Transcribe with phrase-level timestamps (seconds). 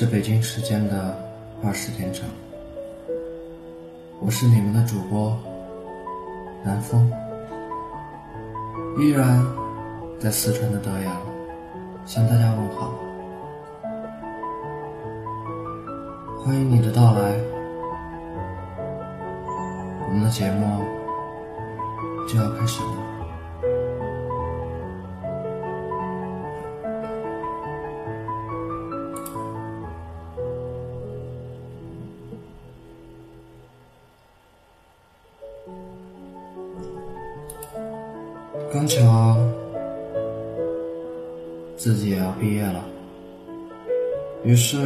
[0.00, 1.14] 是北京时间的
[1.62, 2.24] 二十点整，
[4.18, 5.38] 我是你们的主播
[6.64, 7.12] 南风，
[8.96, 9.44] 依然
[10.18, 11.20] 在四川的德阳
[12.06, 12.94] 向大家问好，
[16.38, 17.38] 欢迎你的到来，
[20.08, 20.82] 我们的节目
[22.26, 23.09] 就要开始了。
[38.72, 39.36] 刚巧
[41.76, 42.84] 自己也要毕业了，
[44.44, 44.78] 于是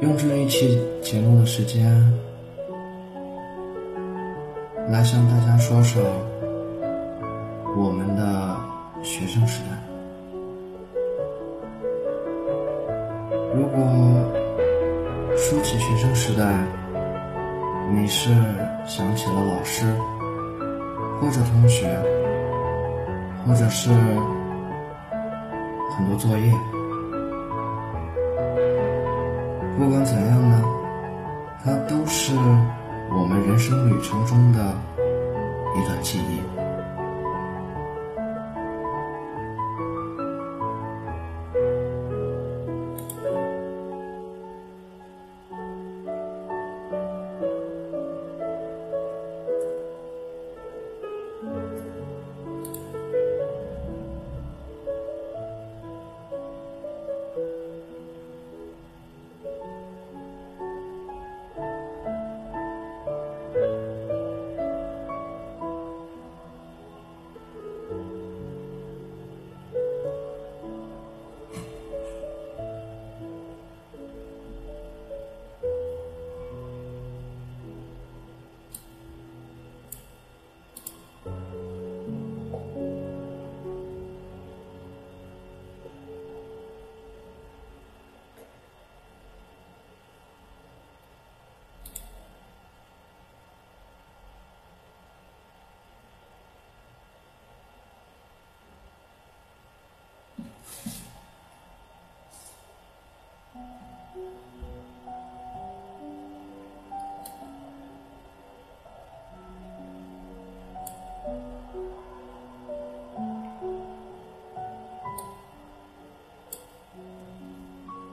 [0.00, 1.90] 用这一期节目的时间
[4.88, 6.00] 来向大家说说
[7.76, 8.56] 我们的
[9.02, 9.66] 学生时代。
[13.56, 13.82] 如果
[15.36, 16.64] 说起学生时代，
[17.92, 18.30] 你是
[18.86, 19.84] 想起了老师？
[21.20, 21.88] 或者同学，
[23.46, 23.90] 或者是
[25.90, 26.52] 很多作业，
[29.78, 30.62] 不管怎样呢，
[31.64, 32.34] 它都是
[33.10, 34.58] 我们人生旅程中的
[35.74, 36.40] 一段记忆。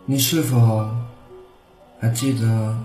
[0.06, 0.90] 你是否
[1.98, 2.78] 还记得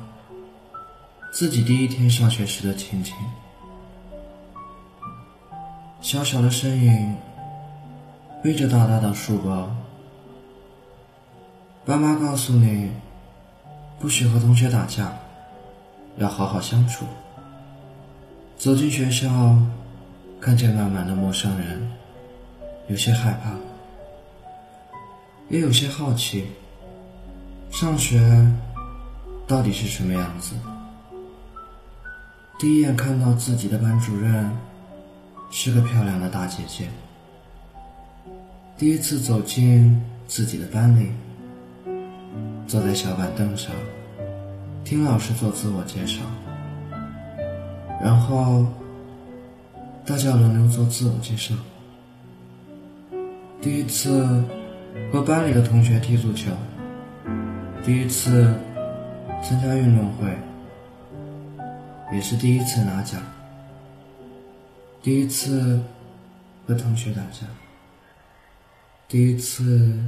[1.33, 3.13] 自己第一天上学时的情景？
[6.01, 7.17] 小小的身影
[8.41, 9.69] 背着大大的书包，
[11.85, 12.93] 爸妈告诉你
[13.99, 15.13] 不许和同学打架，
[16.19, 17.05] 要好好相处。
[18.57, 19.29] 走进学校，
[20.41, 21.91] 看见满满的陌生人，
[22.87, 23.51] 有些害怕，
[25.49, 26.47] 也有些好奇。
[27.71, 28.21] 上学
[29.47, 30.55] 到底是什么样子？
[32.59, 34.51] 第一眼看到自己的班主任
[35.51, 36.89] 是个漂亮的大姐姐。
[38.77, 41.13] 第一次走进自己的班里，
[42.67, 43.73] 坐在小板凳上，
[44.85, 46.23] 听老师做自我介绍，
[48.03, 48.67] 然后
[50.05, 51.55] 大家轮流做自我介绍。
[53.61, 54.43] 第一次
[55.13, 56.51] 和班里的同学踢足球。
[57.85, 58.55] 第一次
[59.43, 60.37] 参加运动会，
[62.13, 63.21] 也是第一次拿奖。
[65.03, 65.81] 第一次
[66.67, 67.47] 和同学打架，
[69.09, 69.99] 第一次，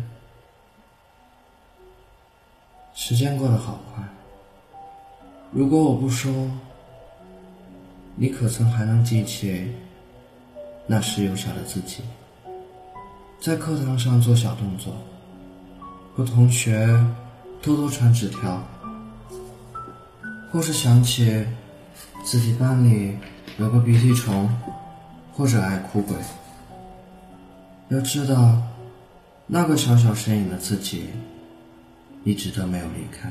[2.93, 4.05] 时间过得好快。
[5.50, 6.50] 如果我不说，
[8.14, 9.72] 你可曾还能记起
[10.87, 12.02] 那时幼小的自己？
[13.40, 14.93] 在课堂上做小动作，
[16.14, 16.87] 和同学。
[17.62, 18.62] 偷偷传纸条，
[20.51, 21.47] 或是想起
[22.25, 23.17] 自己班里
[23.59, 24.49] 有个鼻涕虫，
[25.35, 26.17] 或者爱哭鬼。
[27.89, 28.62] 要知道，
[29.47, 31.11] 那个小小身影的自己，
[32.25, 33.31] 一直都没有离开。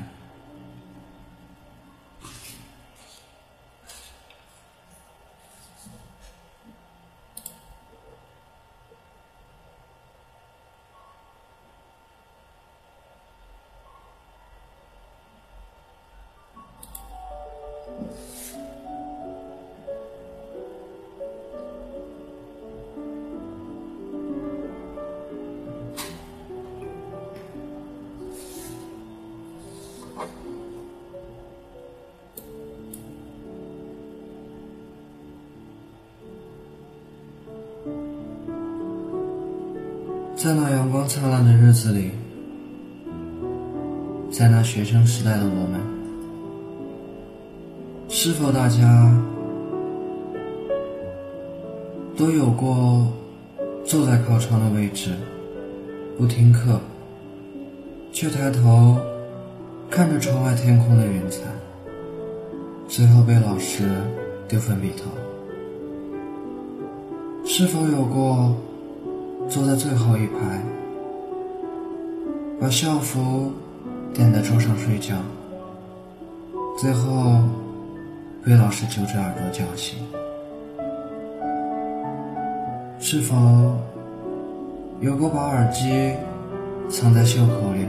[40.42, 42.12] 在那阳光灿烂的日子里，
[44.32, 45.82] 在那学生时代的我们，
[48.08, 49.14] 是否大家
[52.16, 53.06] 都有过
[53.84, 55.12] 坐在靠窗的位置，
[56.18, 56.80] 不听课，
[58.14, 58.98] 却抬头
[59.90, 61.42] 看着窗外天空的云彩，
[62.88, 63.90] 最后被老师
[64.48, 65.12] 丢粉笔头？
[67.44, 68.56] 是否有过？
[69.50, 70.62] 坐在最后一排，
[72.62, 73.52] 把校服
[74.14, 75.16] 垫在桌上睡觉，
[76.78, 77.42] 最后
[78.46, 79.98] 被老师揪着耳朵叫醒。
[83.00, 83.36] 是否
[85.02, 86.14] 有过把耳机
[86.88, 87.88] 藏在袖口里，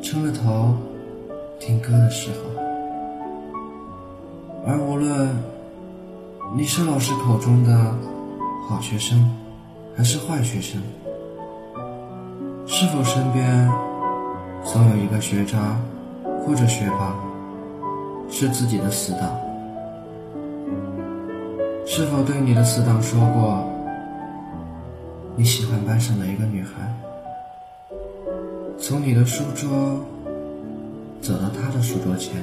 [0.00, 0.72] 撑着头
[1.58, 2.62] 听歌的时候？
[4.64, 5.36] 而无论
[6.56, 7.92] 你是老师口中的
[8.68, 9.28] 好学生。
[9.98, 10.80] 还是坏学生？
[12.68, 13.68] 是否身边
[14.64, 15.76] 总有一个学渣
[16.40, 17.18] 或者学霸
[18.30, 19.36] 是自己的死党？
[21.84, 23.68] 是否对你的死党说过
[25.34, 26.70] 你喜欢班上的一个女孩？
[28.78, 29.68] 从你的书桌
[31.20, 32.36] 走到她的书桌前，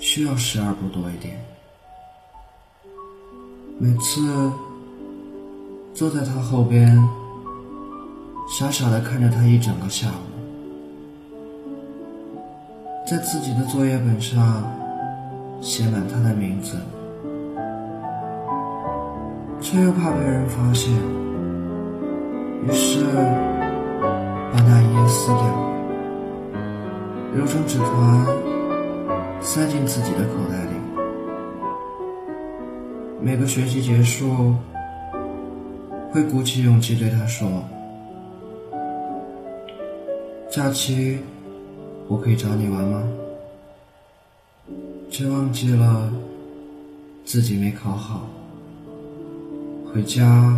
[0.00, 1.40] 需要十二步多一点。
[3.78, 4.50] 每次。
[5.94, 6.98] 坐在他后边，
[8.48, 10.26] 傻傻的看着他一整个下午，
[13.08, 14.64] 在自己的作业本上
[15.60, 16.76] 写满他的名字，
[19.60, 20.92] 却又怕被人发现，
[22.66, 23.04] 于是
[24.52, 25.44] 把那一页撕掉，
[27.36, 28.26] 揉成纸团，
[29.40, 30.70] 塞进自己的口袋里。
[33.20, 34.56] 每个学期结束。
[36.14, 37.64] 会鼓起勇气对他说
[40.48, 41.18] ：“假期
[42.06, 43.02] 我可以找你玩吗？”
[45.10, 46.12] 却忘记了
[47.24, 48.28] 自己没考好，
[49.92, 50.56] 回家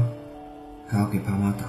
[0.86, 1.64] 还要给爸妈打。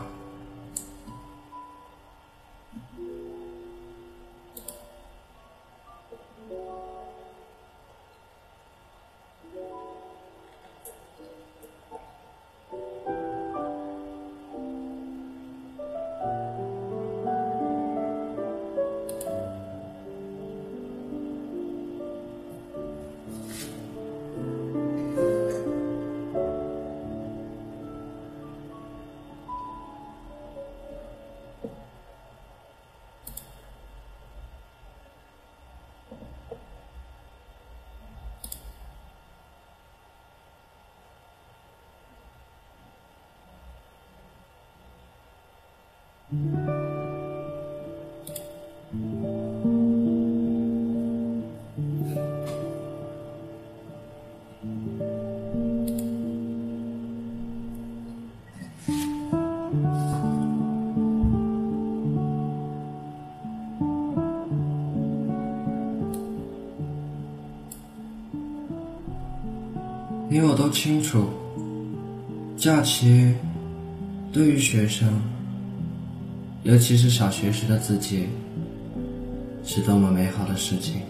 [70.57, 71.28] 都清楚，
[72.57, 73.35] 假期
[74.33, 75.07] 对于学生，
[76.64, 78.28] 尤其是小学时的自己，
[79.64, 81.02] 是多么美好的事情。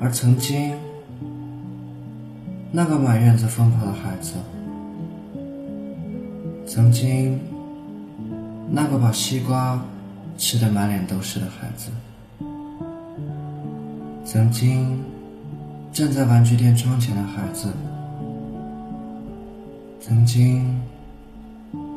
[0.00, 0.72] 而曾经
[2.72, 4.34] 那个满院子疯跑的孩子，
[6.66, 7.38] 曾经
[8.72, 9.80] 那个把西瓜
[10.36, 11.90] 吃得满脸都是的孩子，
[14.24, 15.00] 曾经。
[15.96, 17.72] 站在玩具店窗前的孩子，
[19.98, 20.78] 曾经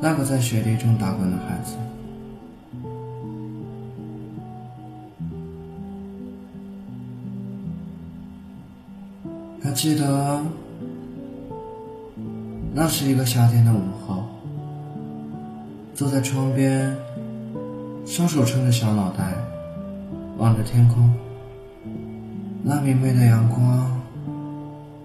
[0.01, 1.75] 那个在雪地中打滚的孩子，
[9.61, 10.41] 还记得
[12.73, 14.23] 那是一个夏天的午后，
[15.93, 16.95] 坐在窗边，
[18.05, 19.33] 双手撑着小脑袋，
[20.37, 21.13] 望着天空。
[22.61, 24.01] 那明媚的阳光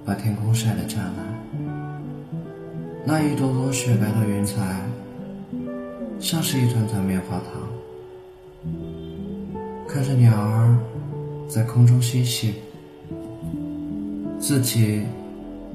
[0.04, 1.14] 把天空晒得湛蓝，
[3.06, 4.80] 那一朵朵雪白的云彩
[6.18, 8.72] 像是一团团棉花糖。
[9.88, 10.76] 看着鸟儿
[11.48, 12.56] 在空中嬉戏，
[14.38, 15.02] 自己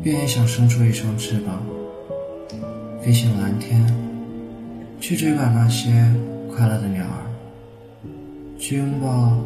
[0.03, 1.61] 便也想伸出一双翅膀，
[3.01, 3.81] 飞向蓝天，
[4.99, 6.13] 去追赶那些
[6.53, 7.23] 快乐的鸟儿，
[8.59, 9.37] 去拥抱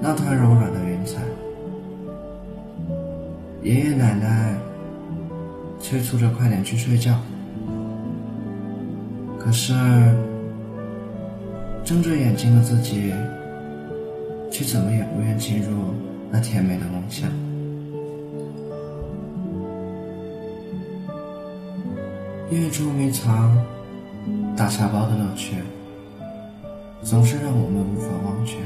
[0.00, 1.20] 那团柔软的云彩。
[3.62, 4.54] 爷爷奶奶
[5.78, 7.14] 催促着快点去睡觉，
[9.38, 9.74] 可是
[11.84, 13.12] 睁着眼睛的自己，
[14.50, 15.94] 却怎么也不愿进入
[16.30, 17.30] 那甜美的梦乡。
[22.50, 23.56] 因为捉迷藏、
[24.56, 25.56] 打沙包的乐趣，
[27.02, 28.56] 总是让我们无法忘却。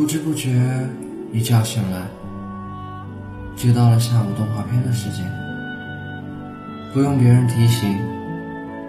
[0.00, 0.48] 不知不觉，
[1.30, 2.06] 一觉醒来，
[3.54, 5.30] 就到了下午动画片的时间。
[6.94, 7.98] 不用别人提醒，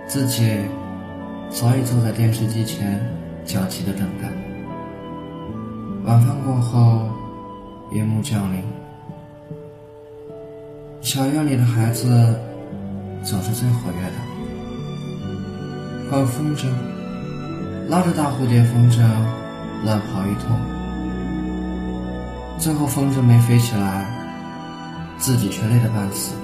[0.07, 0.61] 自己
[1.49, 3.05] 早已坐在电视机前，
[3.43, 4.29] 焦急的等待。
[6.05, 7.09] 晚饭过后，
[7.91, 8.63] 夜幕降临，
[11.01, 12.39] 小院里的孩子
[13.21, 14.13] 总是最活跃的，
[16.09, 16.67] 放风筝，
[17.89, 19.01] 拉着大蝴蝶风筝
[19.83, 20.57] 乱跑一通。
[22.61, 24.05] 最后风筝没飞起来，
[25.17, 26.35] 自己却累得半死，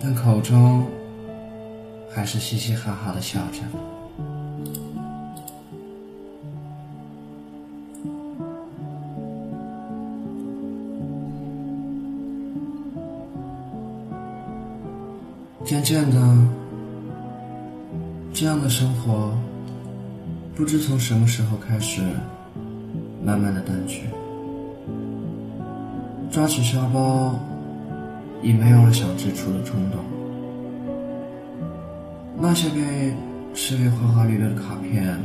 [0.00, 0.86] 但口中
[2.10, 3.60] 还是嘻嘻哈哈的笑着。
[15.62, 16.38] 渐渐的，
[18.32, 19.30] 这样的生活
[20.56, 22.00] 不知从什么时候开始。
[23.30, 24.02] 慢慢的淡去，
[26.32, 27.38] 抓起沙包，
[28.42, 30.00] 已没有了想支出的冲动。
[32.40, 33.14] 那些被
[33.54, 35.16] 视为花花绿绿的卡片，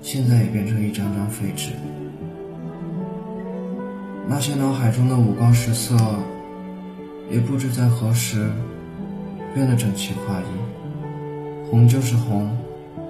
[0.00, 1.72] 现在也变成一张张废纸。
[4.28, 5.96] 那些脑海中的五光十色，
[7.28, 8.48] 也不知在何时
[9.52, 12.56] 变得整齐划一，红就是红，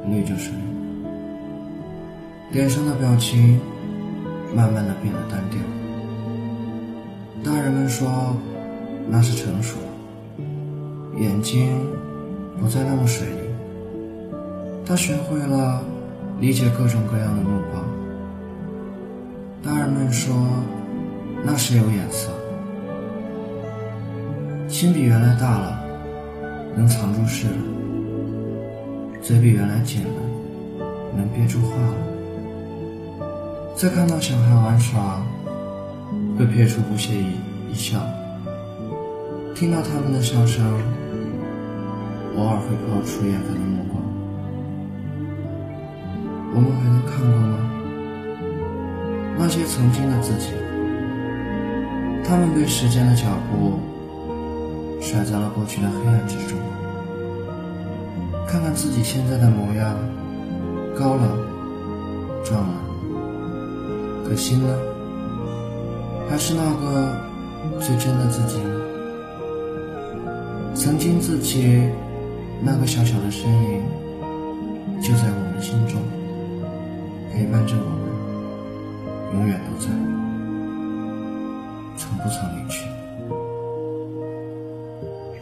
[0.09, 0.67] 绿就是绿。
[2.50, 3.61] 脸上的表情
[4.55, 5.61] 慢慢的变得单调。
[7.45, 8.35] 大人们说
[9.07, 9.76] 那是成熟，
[11.19, 11.78] 眼睛
[12.59, 13.37] 不再那么水灵。
[14.87, 15.85] 他学会了
[16.40, 17.85] 理解各种各样的目光。
[19.62, 20.35] 大人们说
[21.45, 22.31] 那是有眼色。
[24.69, 25.78] 心比原来大了，
[26.75, 27.57] 能藏住事了。
[29.21, 32.08] 嘴比原来紧了，能憋住话了。
[33.78, 35.23] 再看到小孩玩耍，
[36.37, 38.00] 会撇出不屑一一笑；
[39.54, 40.64] 听到他们的笑声，
[42.37, 44.02] 偶尔会抛出厌烦的目光。
[46.52, 47.56] 我们还能看过吗？
[49.38, 50.49] 那些曾经的自己，
[52.25, 53.78] 他们被时间的脚步
[55.00, 56.58] 甩在了过去的黑暗之中。
[58.44, 59.94] 看看自己现在的模样，
[60.99, 61.38] 高了，
[62.44, 62.88] 壮了。
[64.28, 64.68] 可心呢？
[66.28, 67.16] 还是那个
[67.80, 68.70] 最真的自己吗？
[70.75, 71.88] 曾经自己
[72.62, 73.82] 那个小小的身影，
[75.00, 75.99] 就在我们心中，
[77.32, 77.88] 陪伴着我
[79.32, 79.88] 们，永远都在，
[81.97, 82.85] 从不曾离去。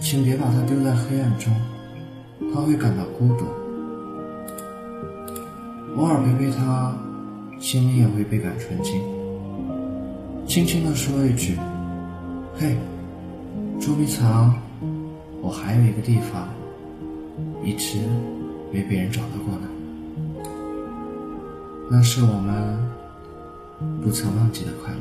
[0.01, 1.53] 请别把它丢在黑暗中，
[2.55, 3.45] 他会感到孤独。
[5.97, 6.95] 偶尔陪陪他。
[7.59, 9.01] 心里也会倍感纯净，
[10.47, 11.57] 轻轻地说一句
[12.57, 12.77] ：“嘿，
[13.81, 14.55] 捉迷藏，
[15.43, 16.49] 我还有一个地方，
[17.65, 17.99] 一直
[18.73, 19.69] 没被人找到过呢。
[21.91, 22.79] 那是我们
[24.03, 25.01] 不曾忘记的快乐。”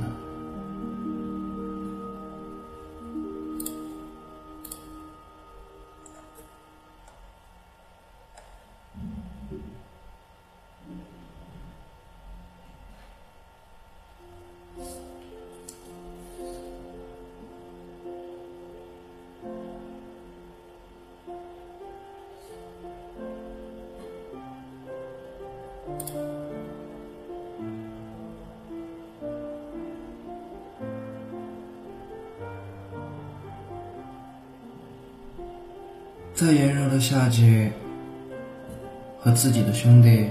[36.45, 37.71] 在炎热的夏季，
[39.19, 40.27] 和自己的兄弟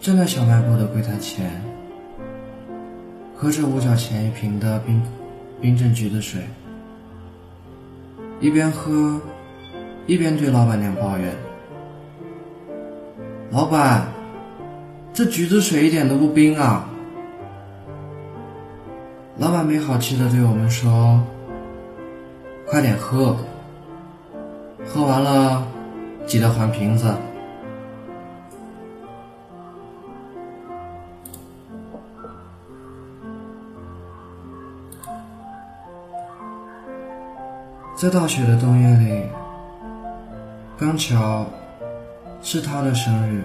[0.00, 1.62] 站在小卖部的柜台前，
[3.36, 5.00] 喝着五角钱一瓶的冰
[5.60, 6.40] 冰镇橘子水，
[8.40, 9.20] 一边喝
[10.08, 11.32] 一边对老板娘抱怨
[13.52, 14.08] ：“老板，
[15.14, 16.90] 这橘子水一点都不冰啊！”
[19.38, 21.22] 老板没好气的对我们说
[22.66, 23.36] ：“快点喝。”
[24.90, 25.62] 喝完了，
[26.26, 27.14] 记得还瓶子。
[37.94, 39.26] 在大雪的冬夜里，
[40.78, 41.44] 刚巧
[42.40, 43.44] 是他的生日。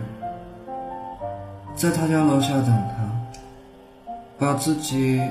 [1.75, 5.21] 在他家楼下等他，把自己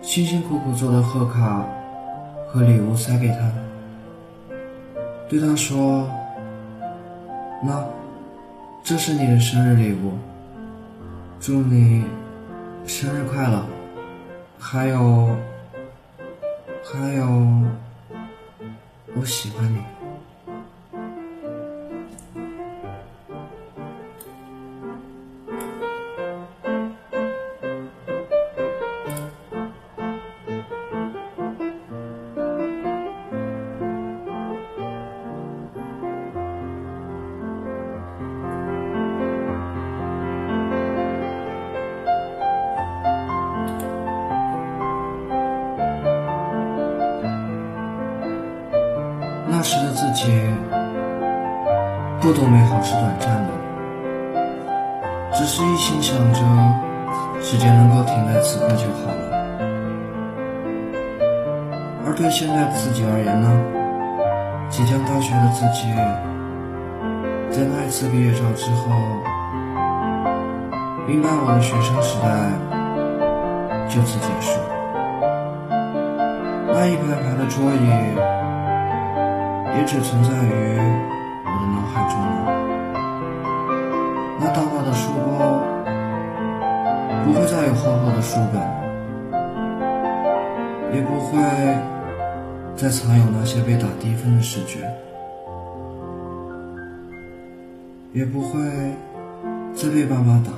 [0.00, 1.62] 辛辛苦苦做的贺卡
[2.48, 3.73] 和礼物塞给他。
[5.28, 6.08] 对他说
[7.64, 7.84] ：“妈，
[8.82, 10.12] 这是你的生日礼物，
[11.40, 12.04] 祝你
[12.86, 13.64] 生日快乐。”
[14.58, 15.36] 还有，
[16.82, 17.26] 还有，
[19.14, 19.93] 我喜欢你。
[52.24, 53.50] 不懂美好是短暂的，
[55.34, 56.40] 只是一心想着
[57.42, 59.20] 时间能够停在此刻就好了。
[62.06, 63.46] 而对现在的自己而言呢，
[64.70, 65.92] 即将大学的自己，
[67.50, 68.96] 在那一次毕业照之后，
[71.06, 72.26] 明白我的学生时代
[73.86, 74.58] 就此结束。
[76.72, 77.84] 那一排排的桌椅。
[79.76, 80.78] 也只存在于
[82.08, 82.26] 中了。
[84.40, 85.60] 那大大的书包
[87.24, 88.60] 不会再有厚厚的书本，
[90.94, 91.38] 也不会
[92.76, 94.82] 再藏有那些被打低分的试卷，
[98.12, 98.60] 也不会
[99.74, 100.52] 再被爸妈打，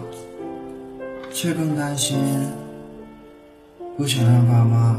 [1.30, 2.18] 却更担心，
[3.96, 4.96] 不想让爸妈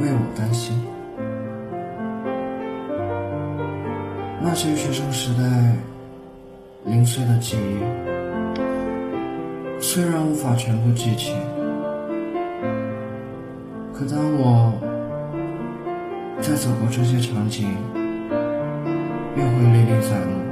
[0.00, 0.93] 为我担心。
[4.46, 5.42] 那些学生时代
[6.84, 7.78] 零碎的记忆，
[9.80, 11.32] 虽然无法全部记起，
[13.94, 14.70] 可当我
[16.42, 17.74] 再走过这些场景，
[19.34, 20.43] 便会历历在目。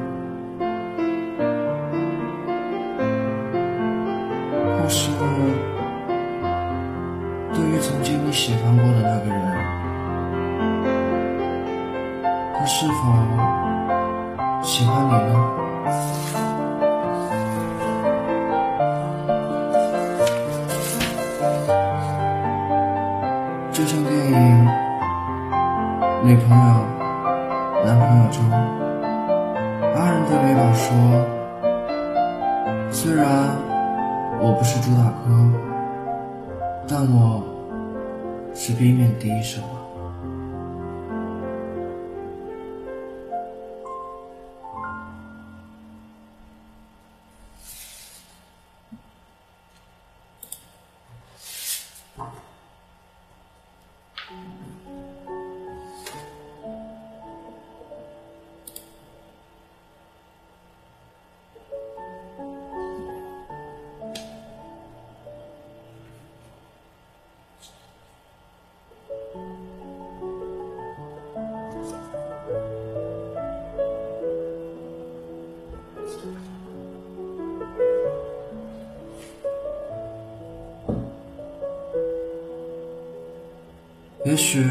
[84.32, 84.64] 也许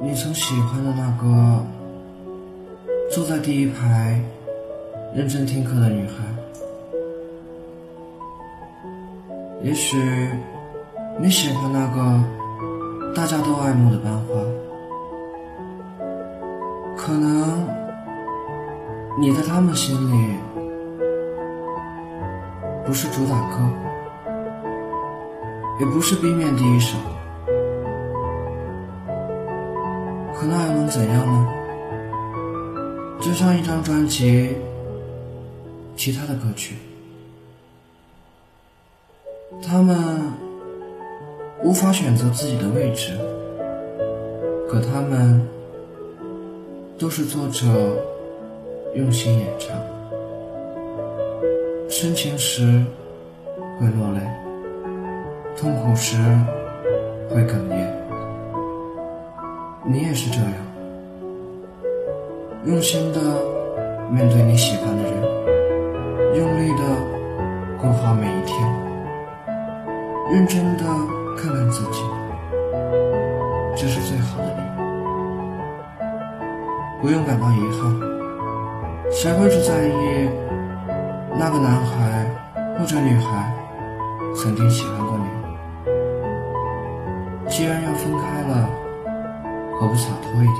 [0.00, 1.62] 你曾喜欢的那个
[3.10, 4.18] 坐在第一排
[5.14, 6.24] 认真听课的女孩，
[9.62, 9.98] 也许
[11.20, 12.24] 你喜欢那个
[13.14, 14.40] 大家都爱慕的班花，
[16.96, 17.68] 可能
[19.20, 20.36] 你在他们心里
[22.86, 23.70] 不是主打歌。
[25.80, 26.96] 也不是 B 面第一首，
[30.34, 31.48] 可那又能怎样呢？
[33.20, 34.56] 就像一张专辑，
[35.96, 36.76] 其他的歌曲，
[39.62, 39.96] 他们
[41.62, 43.16] 无法选择自己的位置，
[44.68, 45.48] 可他们
[46.98, 47.66] 都是作者
[48.94, 49.76] 用心演唱，
[51.88, 52.84] 深情时
[53.80, 54.20] 会落泪。
[55.56, 56.16] 痛苦时
[57.30, 57.86] 会哽咽，
[59.84, 60.52] 你也是这样，
[62.64, 63.20] 用心的
[64.10, 65.12] 面对你喜欢的人，
[66.36, 66.82] 用力的
[67.80, 68.60] 过好每一天，
[70.32, 70.84] 认真的
[71.36, 72.02] 看看自己，
[73.76, 74.60] 这是最好的你。
[77.00, 77.80] 不用感到遗憾，
[79.12, 80.28] 谁会去在意
[81.38, 82.26] 那个男孩
[82.78, 83.52] 或者女孩
[84.34, 85.24] 曾经喜欢过你？
[87.54, 88.66] 既然要分开了，
[89.74, 90.58] 何不洒脱一点？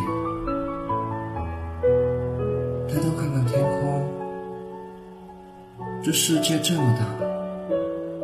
[2.87, 4.05] 抬头看看天空，
[6.02, 7.07] 这世界这么大，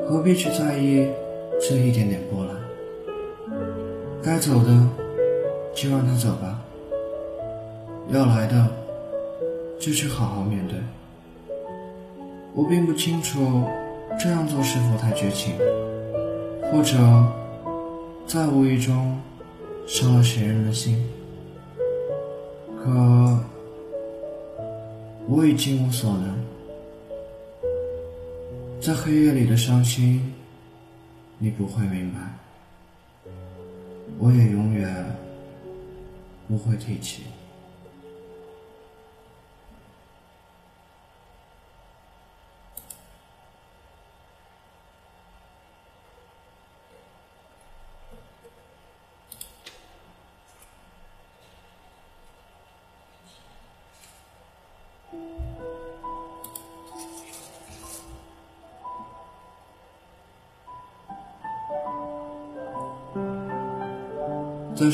[0.07, 1.09] 何必去在意
[1.59, 2.54] 这一点点波澜？
[4.22, 4.87] 该走的
[5.74, 6.61] 就让他走吧。
[8.11, 8.66] 要来的，
[9.81, 10.78] 就去好好面对。
[12.52, 13.64] 我并不清楚
[14.20, 15.54] 这样做是否太绝情，
[16.70, 16.98] 或者
[18.29, 19.19] 在无意中
[19.87, 21.03] 伤了谁人的心。
[22.77, 23.43] 可
[25.27, 26.37] 我已经无所能，
[28.83, 30.35] 在黑夜里的伤心，
[31.38, 32.19] 你不会明白，
[34.19, 35.07] 我也永远
[36.47, 37.23] 不会提起。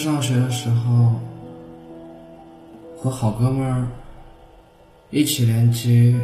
[0.04, 1.12] 上学的时候，
[2.98, 3.86] 和好哥们儿
[5.08, 6.14] 一起联机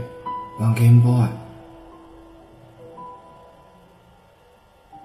[0.58, 1.26] 玩 Game Boy，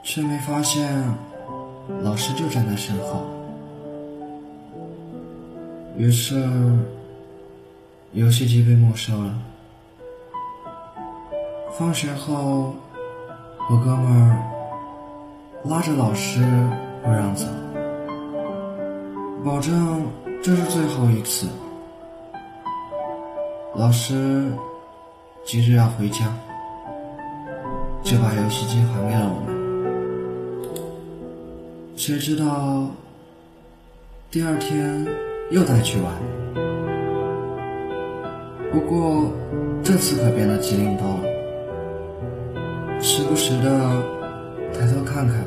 [0.03, 1.09] 却没发现
[2.03, 3.25] 老师就站在身后。
[5.97, 6.45] 于是，
[8.11, 9.33] 游戏机被没收了。
[11.79, 12.75] 放学后，
[13.69, 14.43] 我哥们儿
[15.63, 16.41] 拉着老师
[17.01, 17.45] 不让走。
[19.45, 20.07] 保证
[20.41, 21.45] 这是最后一次。
[23.75, 24.51] 老师
[25.45, 26.33] 急着要回家，
[28.01, 29.53] 就把游戏机还给了我们。
[31.95, 32.87] 谁知道
[34.31, 35.05] 第二天
[35.51, 36.11] 又带去玩，
[38.71, 39.31] 不过
[39.83, 41.21] 这次可变得机灵多了，
[42.99, 44.03] 时不时的
[44.73, 45.45] 抬头看看。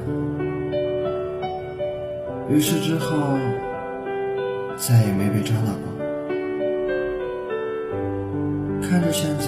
[2.48, 3.16] 于是之后。
[4.88, 5.92] 再也没被抓到过。
[8.81, 9.46] 看着现在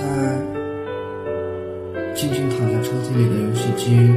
[2.14, 4.12] 静静躺在抽屉里的游戏机，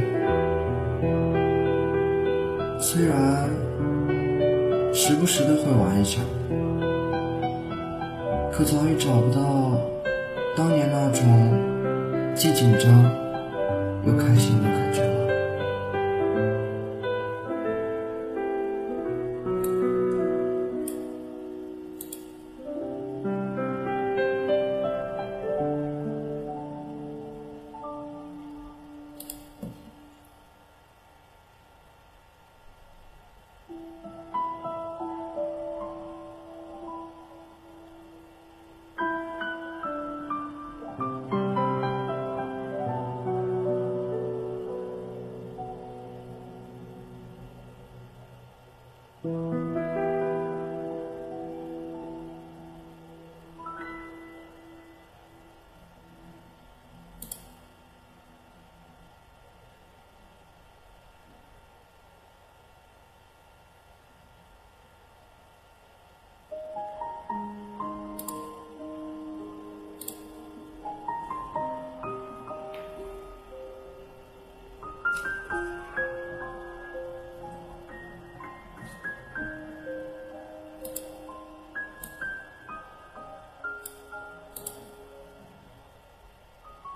[2.78, 3.48] 虽然
[4.92, 6.20] 时不时的会玩一下，
[8.52, 9.80] 可早已找不到
[10.54, 11.24] 当年那种
[12.34, 13.02] 既紧张
[14.06, 15.13] 又开心的感觉。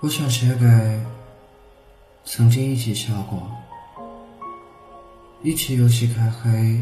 [0.01, 0.65] 我想写给
[2.25, 3.51] 曾经一起笑过、
[5.43, 6.81] 一起游戏开黑、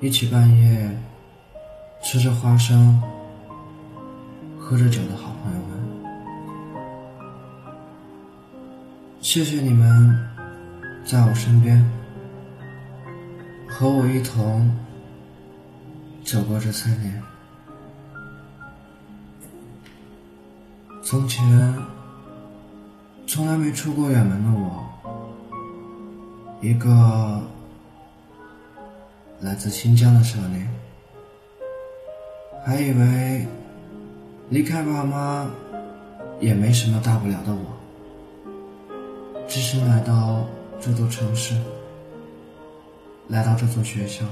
[0.00, 0.98] 一起半夜
[2.02, 2.98] 吃着花生、
[4.58, 5.68] 喝着酒的好朋友们。
[9.20, 10.18] 谢谢你们
[11.04, 11.84] 在我身边，
[13.68, 14.74] 和我一同
[16.24, 17.22] 走过这三年。
[21.10, 21.42] 从前，
[23.26, 24.84] 从来没出过远门的我，
[26.60, 27.40] 一个
[29.40, 30.68] 来自新疆的少年，
[32.62, 33.46] 还以为
[34.50, 35.50] 离开爸妈
[36.40, 38.58] 也没什么大不了的我，
[39.48, 40.44] 只身来到
[40.78, 41.58] 这座城市，
[43.28, 44.26] 来到这座学校。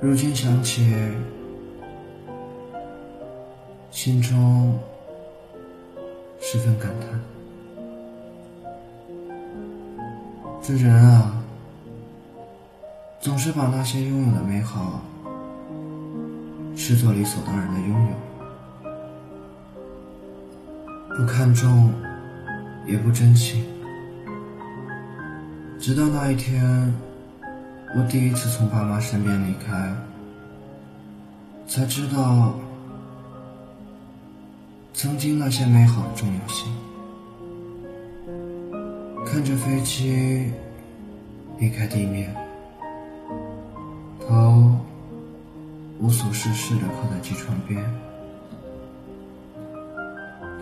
[0.00, 0.96] 如今想起，
[3.94, 4.76] 心中
[6.40, 7.08] 十分感叹。
[10.60, 11.40] 这人啊，
[13.20, 15.00] 总是把那些拥有的美好
[16.74, 18.08] 视作理所当然的拥
[21.12, 21.92] 有，不看重，
[22.86, 23.64] 也不珍惜。
[25.78, 26.92] 直到那一天。
[27.96, 29.94] 我第一次从爸妈身边离开，
[31.68, 32.58] 才知道
[35.04, 36.66] 曾经那些美好的重要性。
[39.26, 40.50] 看着飞机
[41.58, 42.34] 离开地面，
[44.18, 44.74] 头
[46.00, 47.84] 无所事事的靠在机床边，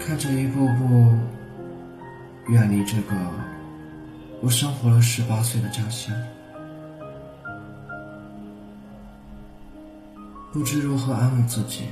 [0.00, 1.16] 看着一步步
[2.48, 3.14] 远离这个
[4.40, 6.12] 我生活了十八岁的家乡。
[10.52, 11.85] 不知如何安慰自己，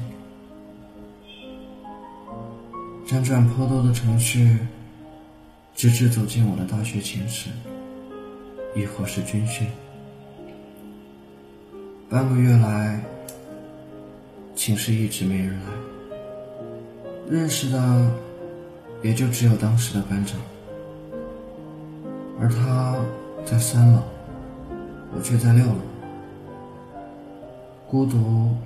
[3.11, 4.57] 辗转颇多的城市，
[5.75, 7.51] 直至走进我的大学寝室，
[8.73, 9.67] 亦或是军训。
[12.09, 13.03] 半个月来，
[14.55, 15.73] 寝室一直没人来，
[17.29, 18.13] 认识的
[19.03, 20.39] 也就只有当时的班长，
[22.41, 22.95] 而他
[23.45, 24.05] 在三楼，
[25.13, 25.75] 我却在六楼。
[27.89, 28.57] 孤独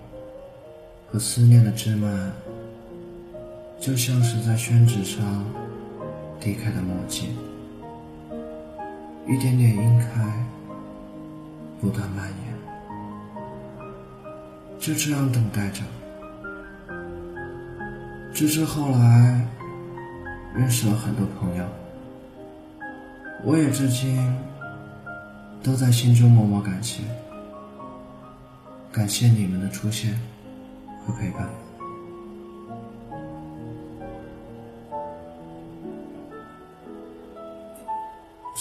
[1.10, 2.30] 和思念的枝蔓，
[3.84, 5.44] 就像是在宣纸上
[6.40, 7.36] 滴开的墨迹，
[9.28, 10.24] 一点点晕开，
[11.82, 13.98] 不断蔓延。
[14.78, 15.82] 就这样等待着，
[18.32, 19.46] 直至后来
[20.54, 21.66] 认识了很多朋友，
[23.44, 24.34] 我也至今
[25.62, 27.02] 都在心中默默感谢。
[28.90, 30.18] 感谢你们的出现
[31.04, 31.46] 和陪伴。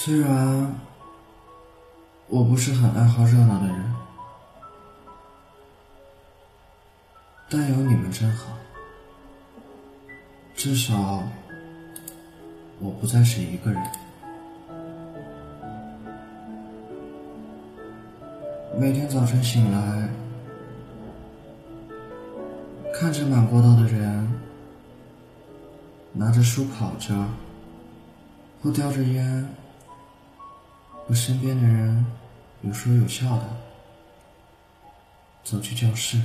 [0.05, 0.75] 虽然
[2.27, 3.95] 我不是很爱好热闹的人，
[7.49, 8.49] 但有你们真好。
[10.55, 11.23] 至少
[12.79, 13.81] 我不再是一个人。
[18.77, 20.09] 每天早晨醒来。
[22.93, 24.41] 看着满过道的人，
[26.11, 27.15] 拿着书跑着，
[28.61, 29.47] 或叼着烟，
[31.07, 32.05] 和身边的人
[32.61, 33.43] 有说有笑的，
[35.43, 36.21] 走去教室。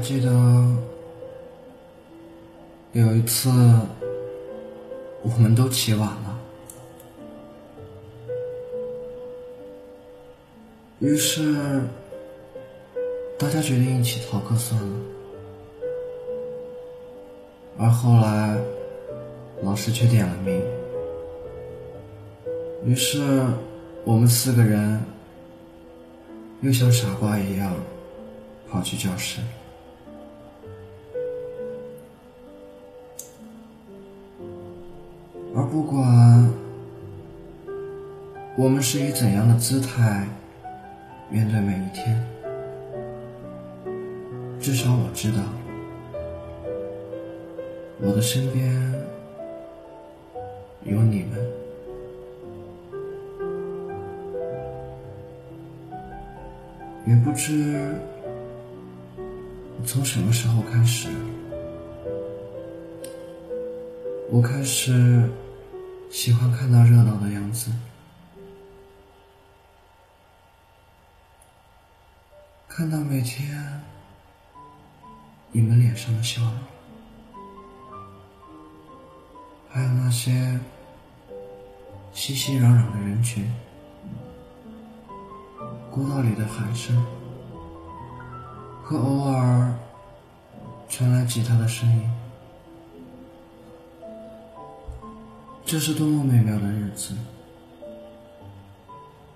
[0.00, 0.30] 记得
[2.92, 3.50] 有一次，
[5.22, 6.38] 我们都起晚了，
[11.00, 11.82] 于是
[13.38, 14.96] 大家决定一起逃课算了。
[17.78, 18.58] 而后来
[19.62, 20.60] 老师却点了名，
[22.84, 23.44] 于是
[24.04, 25.00] 我们四个人
[26.62, 27.72] 又像傻瓜一样
[28.68, 29.40] 跑去教室。
[35.60, 36.50] 而不管
[38.56, 40.26] 我们是以怎样的姿态
[41.28, 42.18] 面对每一天，
[44.58, 45.42] 至少我知道，
[48.00, 48.74] 我的身边
[50.84, 51.38] 有你们。
[57.06, 57.94] 也不知
[59.84, 61.08] 从什么时候开始。
[64.32, 65.28] 我开始
[66.10, 67.72] 喜欢看到热闹的样子，
[72.68, 73.80] 看到每天
[75.52, 76.52] 你们脸上的笑容，
[79.70, 80.60] 还有那些
[82.12, 83.50] 熙熙攘攘的人群，
[85.90, 87.02] 过道里的喊声，
[88.82, 89.72] 和偶尔
[90.88, 92.19] 传来吉他的声音。
[95.70, 97.14] 这是多么美妙的日子，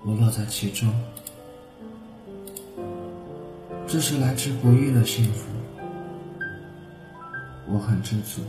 [0.05, 0.93] 我乐在其中。
[3.87, 5.47] 这是来之不易的幸福，
[7.69, 8.43] 我很知足。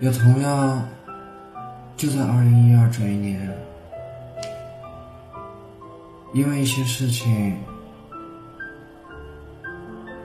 [0.00, 0.88] 也同样，
[2.04, 3.50] 就在二零一二这一年，
[6.34, 7.56] 因为一些事情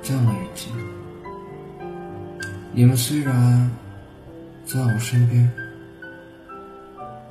[0.02, 0.68] 降了一级。
[2.74, 3.72] 你们虽然
[4.66, 5.50] 在我身边，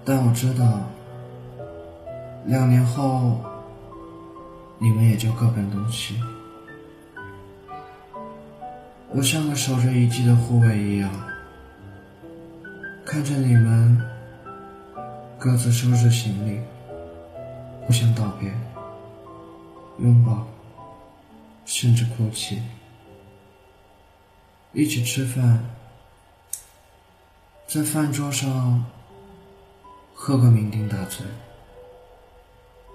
[0.02, 0.80] 但我知道，
[2.46, 3.38] 两年后
[4.78, 6.18] 你们也就各奔东西。
[9.10, 11.10] 我像个守着遗迹的护卫一样。
[13.04, 13.98] 看着你们
[15.40, 16.60] 各自收拾行李，
[17.86, 18.52] 互相道别、
[20.00, 20.44] 拥抱，
[21.64, 22.60] 甚至哭泣，
[24.72, 25.64] 一起吃饭，
[27.68, 28.84] 在饭桌上
[30.12, 31.24] 喝个酩酊大醉，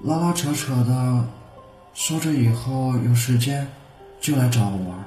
[0.01, 1.25] 拉拉扯扯的
[1.93, 3.65] 说着以后有时间
[4.19, 5.05] 就来找我玩，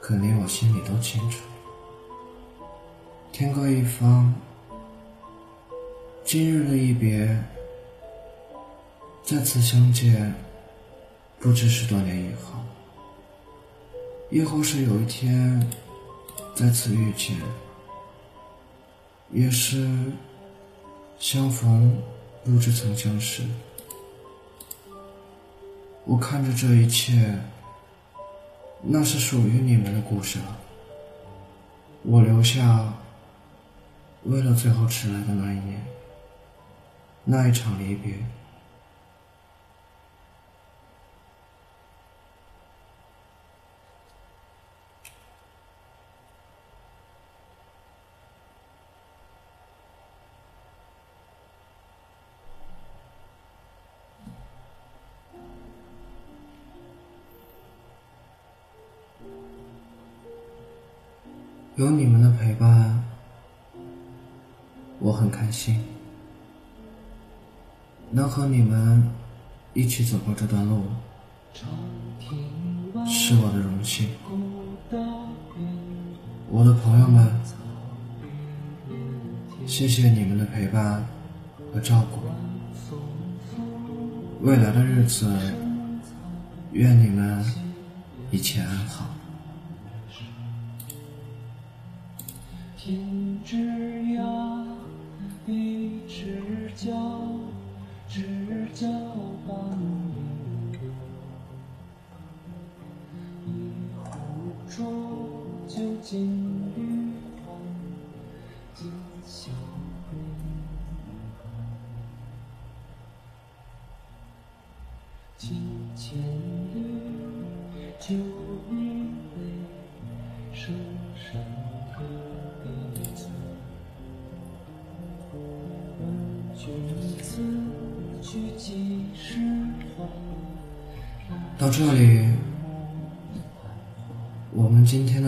[0.00, 1.44] 可连我心里都清楚。
[3.30, 4.34] 天各一方，
[6.24, 7.28] 今日的一别，
[9.22, 10.32] 再次相见，
[11.38, 12.58] 不知是多年以后，
[14.30, 15.68] 亦或是有一天
[16.54, 17.36] 再次遇见，
[19.30, 19.86] 也是
[21.18, 22.00] 相逢
[22.44, 23.42] 不知曾相识。
[26.04, 27.38] 我看着这一切，
[28.80, 30.58] 那是属于你们的故事了。
[32.04, 32.94] 我留下。
[34.24, 35.84] 为了最后迟来的那一年，
[37.24, 38.14] 那一场离别，
[68.32, 69.12] 和你们
[69.74, 70.84] 一起走过这段路，
[73.06, 74.08] 是我的荣幸。
[76.48, 77.30] 我的朋友们，
[79.66, 81.04] 谢谢你们的陪伴
[81.74, 82.22] 和照顾。
[84.40, 85.30] 未来的日子，
[86.72, 87.44] 愿你们
[88.30, 89.04] 一切安好。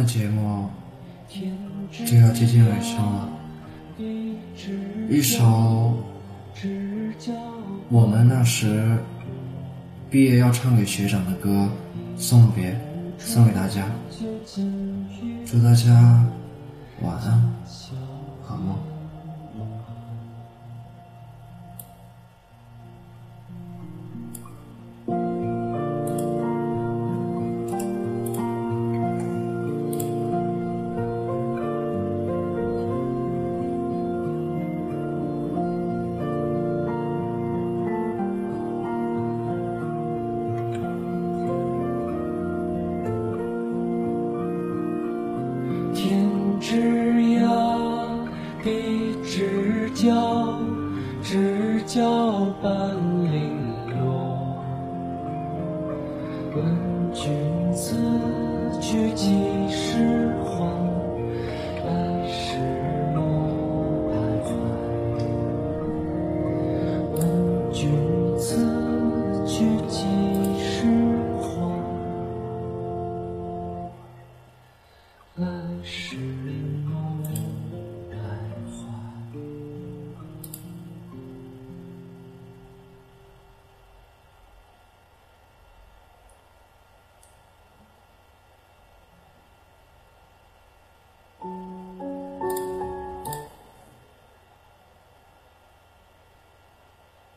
[0.05, 0.69] 节目
[2.05, 3.29] 就要接近尾声了。
[5.09, 5.97] 一首
[7.89, 8.99] 我们那时
[10.11, 11.69] 毕业要唱给学长的歌
[12.21, 12.73] 《送别》，
[13.19, 13.87] 送给大家。
[15.47, 16.25] 祝大家
[17.03, 17.55] 晚安，